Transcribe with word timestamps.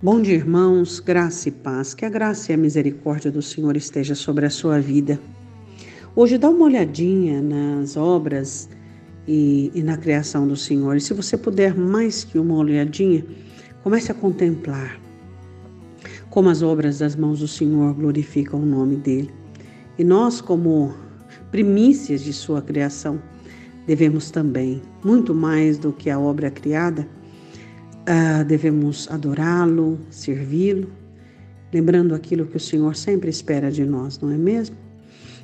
Bom 0.00 0.22
dia, 0.22 0.36
irmãos, 0.36 1.00
graça 1.00 1.48
e 1.48 1.50
paz. 1.50 1.92
Que 1.92 2.04
a 2.04 2.08
graça 2.08 2.52
e 2.52 2.54
a 2.54 2.56
misericórdia 2.56 3.32
do 3.32 3.42
Senhor 3.42 3.76
esteja 3.76 4.14
sobre 4.14 4.46
a 4.46 4.50
sua 4.50 4.80
vida. 4.80 5.18
Hoje 6.14 6.38
dá 6.38 6.48
uma 6.48 6.66
olhadinha 6.66 7.42
nas 7.42 7.96
obras 7.96 8.68
e, 9.26 9.72
e, 9.74 9.82
na 9.82 9.96
criação 9.96 10.46
do 10.46 10.54
Senhor. 10.54 10.96
E 10.96 11.00
se 11.00 11.12
você 11.12 11.36
puder 11.36 11.76
mais 11.76 12.22
que 12.22 12.38
uma 12.38 12.54
olhadinha, 12.54 13.26
comece 13.82 14.12
a 14.12 14.14
contemplar 14.14 15.00
como 16.30 16.48
as 16.48 16.62
obras 16.62 17.00
das 17.00 17.16
mãos 17.16 17.40
do 17.40 17.48
Senhor 17.48 17.92
glorificam 17.92 18.62
o 18.62 18.66
nome 18.66 18.94
dele. 18.94 19.32
E 19.98 20.04
nós, 20.04 20.40
como 20.40 20.94
primícias 21.50 22.20
de 22.20 22.32
sua 22.32 22.62
criação, 22.62 23.20
devemos 23.84 24.30
também, 24.30 24.80
muito 25.04 25.34
mais 25.34 25.76
do 25.76 25.92
que 25.92 26.08
a 26.08 26.20
obra 26.20 26.52
criada, 26.52 27.04
ah, 28.10 28.42
devemos 28.42 29.06
adorá-lo, 29.10 30.00
servi-lo, 30.08 30.90
lembrando 31.70 32.14
aquilo 32.14 32.46
que 32.46 32.56
o 32.56 32.60
Senhor 32.60 32.96
sempre 32.96 33.28
espera 33.28 33.70
de 33.70 33.84
nós, 33.84 34.18
não 34.18 34.30
é 34.30 34.36
mesmo? 34.38 34.74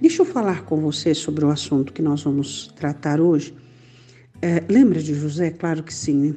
Deixa 0.00 0.22
eu 0.22 0.26
falar 0.26 0.64
com 0.64 0.80
você 0.80 1.14
sobre 1.14 1.44
o 1.44 1.50
assunto 1.50 1.92
que 1.92 2.02
nós 2.02 2.24
vamos 2.24 2.66
tratar 2.74 3.20
hoje. 3.20 3.54
É, 4.42 4.64
lembra 4.68 5.00
de 5.00 5.14
José? 5.14 5.50
Claro 5.50 5.84
que 5.84 5.94
sim. 5.94 6.30
Né? 6.30 6.34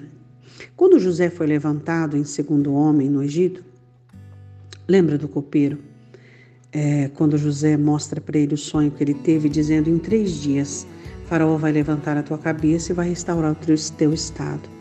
Quando 0.76 1.00
José 1.00 1.32
foi 1.32 1.48
levantado 1.48 2.16
em 2.16 2.24
segundo 2.24 2.72
homem 2.72 3.10
no 3.10 3.24
Egito, 3.24 3.66
lembra 4.88 5.18
do 5.18 5.28
copeiro? 5.28 5.80
É, 6.72 7.10
quando 7.16 7.36
José 7.36 7.78
mostra 7.78 8.22
para 8.22 8.38
ele 8.38 8.54
o 8.54 8.58
sonho 8.60 8.92
que 8.92 9.04
ele 9.04 9.16
teve, 9.16 9.50
dizendo: 9.50 9.90
Em 9.90 9.98
três 9.98 10.34
dias, 10.40 10.86
Faraó 11.26 11.58
vai 11.58 11.72
levantar 11.72 12.16
a 12.16 12.22
tua 12.22 12.38
cabeça 12.38 12.92
e 12.92 12.96
vai 12.96 13.10
restaurar 13.10 13.54
o 13.54 13.92
teu 13.98 14.14
estado. 14.14 14.81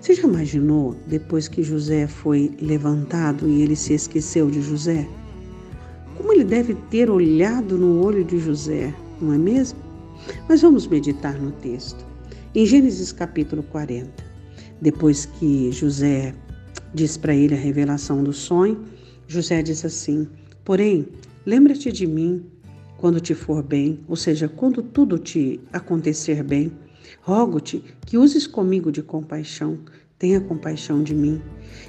Você 0.00 0.14
já 0.14 0.22
imaginou 0.22 0.96
depois 1.06 1.48
que 1.48 1.62
José 1.62 2.06
foi 2.06 2.52
levantado 2.60 3.48
e 3.48 3.62
ele 3.62 3.74
se 3.74 3.94
esqueceu 3.94 4.48
de 4.48 4.62
José? 4.62 5.08
Como 6.16 6.32
ele 6.32 6.44
deve 6.44 6.74
ter 6.88 7.10
olhado 7.10 7.76
no 7.76 8.00
olho 8.04 8.24
de 8.24 8.38
José, 8.38 8.94
não 9.20 9.32
é 9.32 9.38
mesmo? 9.38 9.78
Mas 10.48 10.62
vamos 10.62 10.86
meditar 10.86 11.34
no 11.40 11.50
texto. 11.50 12.06
Em 12.54 12.64
Gênesis 12.64 13.10
capítulo 13.10 13.62
40, 13.64 14.08
depois 14.80 15.26
que 15.26 15.72
José 15.72 16.32
diz 16.94 17.16
para 17.16 17.34
ele 17.34 17.54
a 17.54 17.58
revelação 17.58 18.22
do 18.22 18.32
sonho, 18.32 18.84
José 19.26 19.62
diz 19.62 19.84
assim: 19.84 20.28
Porém, 20.64 21.08
lembra-te 21.44 21.90
de 21.90 22.06
mim 22.06 22.46
quando 22.96 23.20
te 23.20 23.34
for 23.34 23.62
bem, 23.62 24.00
ou 24.08 24.16
seja, 24.16 24.48
quando 24.48 24.80
tudo 24.80 25.18
te 25.18 25.60
acontecer 25.72 26.42
bem 26.42 26.72
Rogo-te 27.22 27.84
que 28.06 28.18
uses 28.18 28.46
comigo 28.46 28.90
de 28.90 29.02
compaixão, 29.02 29.78
tenha 30.18 30.40
compaixão 30.40 31.02
de 31.02 31.14
mim, 31.14 31.40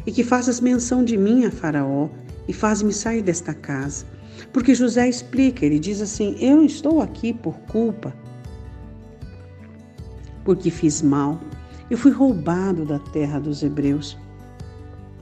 e 0.06 0.12
que 0.12 0.24
faças 0.24 0.60
menção 0.60 1.04
de 1.04 1.18
mim 1.18 1.46
a 1.46 1.52
Faraó 1.52 2.10
e 2.48 2.54
faz-me 2.54 2.94
sair 2.94 3.22
desta 3.22 3.54
casa. 3.54 4.06
Porque 4.54 4.74
José 4.74 5.08
explica, 5.08 5.66
ele 5.66 5.80
diz 5.80 6.02
assim: 6.02 6.36
Eu 6.40 6.64
estou 6.64 7.02
aqui 7.02 7.34
por 7.34 7.58
culpa, 7.62 8.14
porque 10.46 10.70
fiz 10.70 11.02
mal, 11.02 11.40
eu 11.90 11.98
fui 11.98 12.12
roubado 12.12 12.86
da 12.86 13.00
terra 13.00 13.40
dos 13.40 13.64
hebreus. 13.64 14.18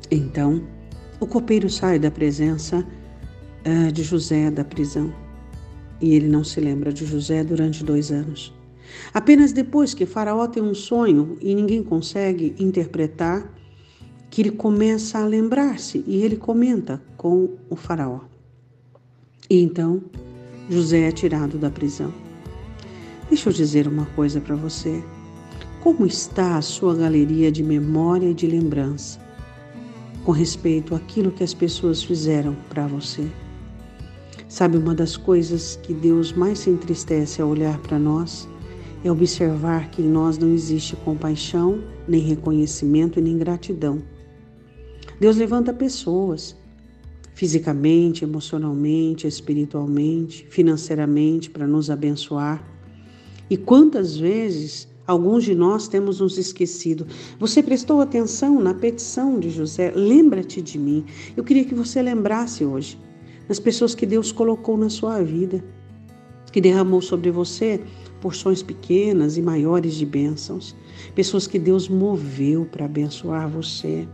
Então, 0.10 0.64
o 1.20 1.26
copeiro 1.26 1.70
sai 1.70 2.00
da 2.00 2.12
presença 2.12 2.86
uh, 3.66 3.92
de 3.92 4.04
José 4.04 4.50
da 4.52 4.64
prisão 4.64 5.14
e 6.00 6.14
ele 6.14 6.28
não 6.28 6.44
se 6.44 6.60
lembra 6.60 6.94
de 6.94 7.06
José 7.06 7.44
durante 7.44 7.84
dois 7.84 8.12
anos. 8.12 8.54
Apenas 9.14 9.52
depois 9.52 9.94
que 9.94 10.06
Faraó 10.06 10.48
tem 10.48 10.62
um 10.62 10.74
sonho 10.74 11.38
e 11.42 11.54
ninguém 11.56 11.84
consegue 11.84 12.56
interpretar, 12.60 13.54
que 14.30 14.42
ele 14.42 14.52
começa 14.52 15.20
a 15.20 15.26
lembrar-se 15.26 16.04
e 16.06 16.22
ele 16.22 16.36
comenta 16.36 17.02
com 17.16 17.50
o 17.70 17.76
Faraó. 17.76 18.22
E 19.50 19.62
então 19.62 20.04
José 20.70 21.08
é 21.08 21.12
tirado 21.12 21.58
da 21.58 21.70
prisão. 21.70 22.14
Deixa 23.30 23.50
eu 23.50 23.54
dizer 23.54 23.88
uma 23.88 24.06
coisa 24.08 24.40
para 24.40 24.56
você. 24.56 25.04
Como 25.82 26.06
está 26.06 26.58
a 26.58 26.62
sua 26.62 26.94
galeria 26.94 27.52
de 27.52 27.64
memória 27.64 28.30
e 28.30 28.34
de 28.34 28.48
lembrança 28.48 29.20
com 30.26 30.32
respeito 30.32 30.94
àquilo 30.94 31.32
que 31.32 31.44
as 31.44 31.54
pessoas 31.54 32.04
fizeram 32.04 32.56
para 32.70 32.86
você? 32.88 33.28
Sabe, 34.50 34.78
uma 34.78 34.96
das 34.96 35.16
coisas 35.16 35.78
que 35.84 35.94
Deus 35.94 36.34
mais 36.34 36.60
se 36.60 36.70
entristece 36.70 37.42
ao 37.42 37.50
olhar 37.50 37.78
para 37.80 38.00
nós 38.00 38.48
é 39.08 39.12
observar 39.12 39.90
que 39.90 40.02
em 40.02 40.10
nós 40.10 40.38
não 40.38 40.54
existe 40.54 40.96
compaixão, 40.98 41.84
nem 42.08 42.22
reconhecimento 42.22 43.20
e 43.20 43.22
nem 43.22 43.38
gratidão. 43.38 44.02
Deus 45.20 45.38
levanta 45.38 45.74
pessoas, 45.74 46.56
fisicamente, 47.34 48.24
emocionalmente, 48.24 49.28
espiritualmente, 49.28 50.46
financeiramente, 50.50 51.50
para 51.50 51.68
nos 51.68 51.90
abençoar. 51.90 52.64
E 53.50 53.56
quantas 53.56 54.18
vezes 54.18 54.88
alguns 55.06 55.44
de 55.44 55.56
nós 55.56 55.88
temos 55.88 56.20
nos 56.20 56.38
esquecido? 56.38 57.08
Você 57.40 57.64
prestou 57.64 58.02
atenção 58.02 58.60
na 58.60 58.74
petição 58.74 59.40
de 59.40 59.50
José? 59.50 59.92
Lembra-te 59.96 60.62
de 60.62 60.78
mim. 60.78 61.06
Eu 61.36 61.44
queria 61.44 61.64
que 61.64 61.74
você 61.74 62.02
lembrasse 62.02 62.66
hoje 62.66 63.00
das 63.48 63.60
pessoas 63.60 63.96
que 63.96 64.06
Deus 64.06 64.32
colocou 64.32 64.78
na 64.78 64.90
sua 64.90 65.24
vida, 65.24 65.64
que 66.52 66.62
derramou 66.62 67.02
sobre 67.02 67.32
você 67.32 67.82
porções 68.22 68.64
pequenas 68.64 69.38
e 69.38 69.42
maiores 69.42 69.96
de 69.96 70.06
bênçãos, 70.06 70.76
pessoas 71.14 71.48
que 71.48 71.60
Deus 71.60 71.88
moveu 71.88 72.66
para 72.66 72.86
abençoar 72.86 73.50
você. 73.50 74.08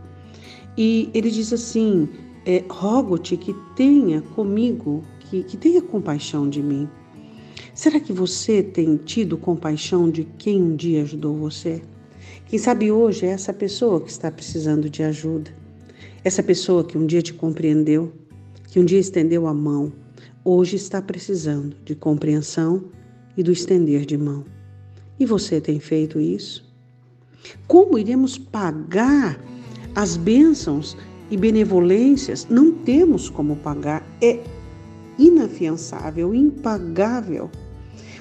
E 0.76 1.08
ele 1.14 1.30
diz 1.30 1.52
assim: 1.52 2.08
é, 2.44 2.64
rogo-te 2.68 3.36
que 3.36 3.54
tenha 3.74 4.20
comigo, 4.20 5.02
que, 5.20 5.42
que 5.42 5.56
tenha 5.56 5.80
compaixão 5.80 6.48
de 6.48 6.62
mim. 6.62 6.88
Será 7.72 7.98
que 7.98 8.12
você 8.12 8.62
tem 8.62 8.96
tido 8.96 9.36
compaixão 9.36 10.08
de 10.08 10.24
quem 10.38 10.62
um 10.62 10.76
dia 10.76 11.02
ajudou 11.02 11.36
você? 11.36 11.82
Quem 12.46 12.58
sabe 12.58 12.92
hoje 12.92 13.26
é 13.26 13.30
essa 13.30 13.52
pessoa 13.52 14.00
que 14.00 14.10
está 14.10 14.30
precisando 14.30 14.88
de 14.88 15.02
ajuda. 15.02 15.50
Essa 16.22 16.42
pessoa 16.42 16.84
que 16.84 16.96
um 16.96 17.04
dia 17.04 17.20
te 17.20 17.34
compreendeu, 17.34 18.12
que 18.68 18.78
um 18.78 18.84
dia 18.84 18.98
estendeu 18.98 19.46
a 19.46 19.54
mão, 19.54 19.92
hoje 20.44 20.76
está 20.76 21.00
precisando 21.00 21.74
de 21.84 21.94
compreensão 21.94 22.84
e 23.36 23.42
do 23.42 23.50
estender 23.50 24.04
de 24.04 24.18
mão. 24.18 24.44
E 25.18 25.24
você 25.24 25.60
tem 25.60 25.80
feito 25.80 26.20
isso? 26.20 26.64
Como 27.66 27.98
iremos 27.98 28.36
pagar 28.36 29.40
as 29.94 30.16
bênçãos 30.16 30.96
e 31.30 31.36
benevolências? 31.36 32.46
Não 32.50 32.72
temos 32.72 33.30
como 33.30 33.56
pagar, 33.56 34.06
é 34.20 34.40
inafiançável, 35.18 36.34
impagável. 36.34 37.50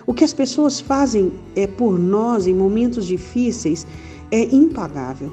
O 0.06 0.14
que 0.14 0.24
as 0.24 0.34
pessoas 0.34 0.80
fazem 0.80 1.32
é 1.56 1.68
por 1.68 2.00
nós 2.00 2.48
em 2.48 2.54
momentos 2.54 3.06
difíceis 3.06 3.86
é 4.32 4.44
impagável. 4.44 5.32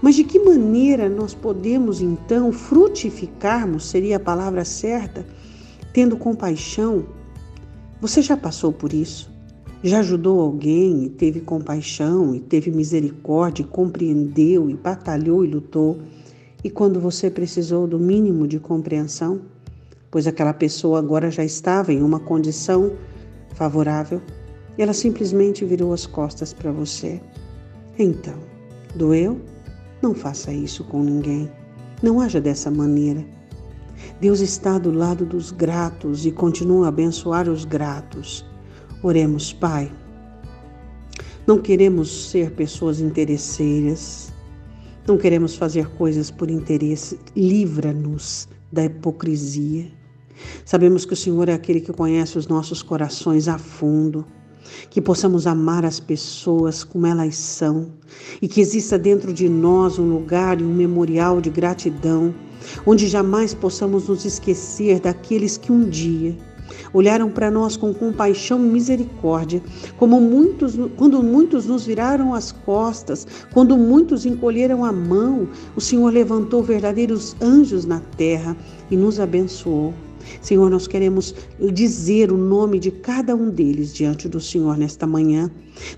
Mas 0.00 0.16
de 0.16 0.24
que 0.24 0.38
maneira 0.38 1.08
nós 1.08 1.34
podemos 1.34 2.00
então 2.00 2.50
frutificarmos, 2.50 3.86
seria 3.86 4.16
a 4.16 4.20
palavra 4.20 4.64
certa, 4.64 5.24
tendo 5.92 6.16
compaixão 6.16 7.04
você 8.02 8.20
já 8.20 8.36
passou 8.36 8.72
por 8.72 8.92
isso? 8.92 9.30
Já 9.80 10.00
ajudou 10.00 10.40
alguém 10.40 11.04
e 11.04 11.08
teve 11.08 11.40
compaixão 11.40 12.34
e 12.34 12.40
teve 12.40 12.68
misericórdia, 12.72 13.62
e 13.62 13.66
compreendeu 13.66 14.68
e 14.68 14.74
batalhou 14.74 15.44
e 15.44 15.48
lutou? 15.48 16.00
E 16.64 16.68
quando 16.68 16.98
você 16.98 17.30
precisou 17.30 17.86
do 17.86 18.00
mínimo 18.00 18.48
de 18.48 18.58
compreensão, 18.58 19.42
pois 20.10 20.26
aquela 20.26 20.52
pessoa 20.52 20.98
agora 20.98 21.30
já 21.30 21.44
estava 21.44 21.92
em 21.92 22.02
uma 22.02 22.18
condição 22.18 22.96
favorável, 23.54 24.20
ela 24.76 24.92
simplesmente 24.92 25.64
virou 25.64 25.92
as 25.92 26.04
costas 26.04 26.52
para 26.52 26.72
você. 26.72 27.20
Então, 27.96 28.38
doeu? 28.96 29.40
Não 30.02 30.12
faça 30.12 30.52
isso 30.52 30.82
com 30.82 31.04
ninguém. 31.04 31.48
Não 32.02 32.20
haja 32.20 32.40
dessa 32.40 32.68
maneira. 32.68 33.24
Deus 34.20 34.40
está 34.40 34.78
do 34.78 34.92
lado 34.92 35.24
dos 35.24 35.50
gratos 35.50 36.26
e 36.26 36.32
continua 36.32 36.86
a 36.86 36.88
abençoar 36.88 37.48
os 37.48 37.64
gratos. 37.64 38.44
Oremos, 39.02 39.52
Pai. 39.52 39.90
Não 41.46 41.60
queremos 41.60 42.30
ser 42.30 42.52
pessoas 42.52 43.00
interesseiras, 43.00 44.32
não 45.06 45.18
queremos 45.18 45.56
fazer 45.56 45.88
coisas 45.96 46.30
por 46.30 46.50
interesse. 46.50 47.18
Livra-nos 47.34 48.48
da 48.70 48.84
hipocrisia. 48.84 49.90
Sabemos 50.64 51.04
que 51.04 51.12
o 51.12 51.16
Senhor 51.16 51.48
é 51.48 51.52
aquele 51.52 51.80
que 51.80 51.92
conhece 51.92 52.38
os 52.38 52.46
nossos 52.46 52.82
corações 52.82 53.48
a 53.48 53.58
fundo 53.58 54.24
que 54.90 55.00
possamos 55.00 55.46
amar 55.46 55.84
as 55.84 55.98
pessoas 56.00 56.84
como 56.84 57.06
elas 57.06 57.36
são 57.36 57.88
e 58.40 58.48
que 58.48 58.60
exista 58.60 58.98
dentro 58.98 59.32
de 59.32 59.48
nós 59.48 59.98
um 59.98 60.08
lugar 60.08 60.60
e 60.60 60.64
um 60.64 60.74
memorial 60.74 61.40
de 61.40 61.50
gratidão, 61.50 62.34
onde 62.86 63.06
jamais 63.08 63.54
possamos 63.54 64.08
nos 64.08 64.24
esquecer 64.24 65.00
daqueles 65.00 65.56
que 65.56 65.72
um 65.72 65.88
dia 65.88 66.36
Olharam 66.92 67.30
para 67.30 67.50
nós 67.50 67.76
com 67.76 67.92
compaixão 67.92 68.58
e 68.58 68.68
misericórdia, 68.68 69.62
como 69.98 70.20
muitos, 70.20 70.78
quando 70.96 71.22
muitos 71.22 71.66
nos 71.66 71.86
viraram 71.86 72.34
as 72.34 72.52
costas, 72.52 73.26
quando 73.52 73.76
muitos 73.76 74.26
encolheram 74.26 74.84
a 74.84 74.92
mão, 74.92 75.48
o 75.76 75.80
Senhor 75.80 76.12
levantou 76.12 76.62
verdadeiros 76.62 77.36
anjos 77.40 77.84
na 77.84 78.00
terra 78.16 78.56
e 78.90 78.96
nos 78.96 79.18
abençoou. 79.18 79.94
Senhor, 80.40 80.70
nós 80.70 80.86
queremos 80.86 81.34
dizer 81.72 82.30
o 82.32 82.36
nome 82.36 82.78
de 82.78 82.90
cada 82.90 83.34
um 83.34 83.50
deles 83.50 83.92
diante 83.92 84.28
do 84.28 84.40
Senhor 84.40 84.76
nesta 84.76 85.06
manhã. 85.06 85.50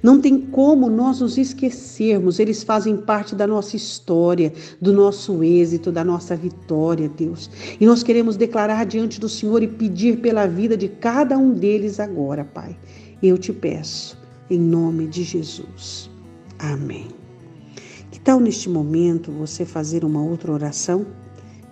Não 0.02 0.20
tem 0.20 0.38
como 0.38 0.88
nós 0.88 1.20
nos 1.20 1.36
esquecermos, 1.36 2.38
eles 2.38 2.62
fazem 2.62 2.96
parte 2.96 3.34
da 3.34 3.46
nossa 3.46 3.76
história, 3.76 4.52
do 4.80 4.92
nosso 4.92 5.42
êxito, 5.42 5.90
da 5.90 6.04
nossa 6.04 6.36
vitória, 6.36 7.08
Deus. 7.08 7.50
E 7.80 7.86
nós 7.86 8.02
queremos 8.02 8.36
declarar 8.36 8.84
diante 8.84 9.18
do 9.20 9.28
Senhor 9.28 9.62
e 9.62 9.68
pedir 9.68 10.18
pela 10.18 10.46
vida 10.46 10.76
de 10.76 10.88
cada 10.88 11.36
um 11.36 11.52
deles 11.52 11.98
agora, 12.00 12.44
Pai. 12.44 12.76
Eu 13.22 13.38
te 13.38 13.52
peço, 13.52 14.18
em 14.50 14.58
nome 14.58 15.06
de 15.06 15.22
Jesus. 15.22 16.10
Amém. 16.58 17.08
Que 18.10 18.20
tal 18.20 18.38
neste 18.38 18.68
momento 18.68 19.32
você 19.32 19.64
fazer 19.64 20.04
uma 20.04 20.22
outra 20.22 20.52
oração? 20.52 21.06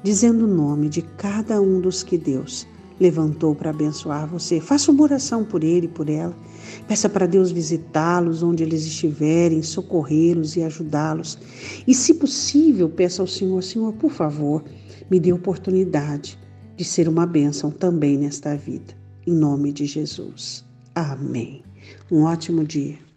Dizendo 0.02 0.44
o 0.44 0.48
nome 0.48 0.88
de 0.88 1.02
cada 1.02 1.60
um 1.60 1.80
dos 1.80 2.02
que 2.02 2.18
Deus 2.18 2.66
levantou 3.00 3.54
para 3.54 3.70
abençoar 3.70 4.26
você. 4.26 4.60
Faça 4.60 4.92
uma 4.92 5.02
oração 5.02 5.44
por 5.44 5.64
ele, 5.64 5.88
por 5.88 6.08
ela. 6.08 6.36
Peça 6.86 7.08
para 7.08 7.26
Deus 7.26 7.50
visitá-los 7.50 8.42
onde 8.42 8.62
eles 8.62 8.84
estiverem, 8.84 9.62
socorrê-los 9.62 10.56
e 10.56 10.62
ajudá-los. 10.62 11.38
E, 11.86 11.94
se 11.94 12.14
possível, 12.14 12.88
peça 12.88 13.22
ao 13.22 13.26
Senhor: 13.26 13.62
Senhor, 13.62 13.92
por 13.94 14.12
favor, 14.12 14.62
me 15.10 15.18
dê 15.18 15.32
oportunidade 15.32 16.38
de 16.76 16.84
ser 16.84 17.08
uma 17.08 17.26
bênção 17.26 17.70
também 17.70 18.16
nesta 18.16 18.56
vida. 18.56 18.94
Em 19.26 19.32
nome 19.32 19.72
de 19.72 19.86
Jesus. 19.86 20.64
Amém. 20.94 21.62
Um 22.10 22.22
ótimo 22.22 22.64
dia. 22.64 23.11